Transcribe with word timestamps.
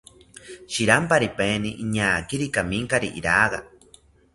Shiramparipaeni 0.75 1.75
iñaakiri 1.85 2.51
kaminkari 2.59 3.15
iraga 3.23 3.67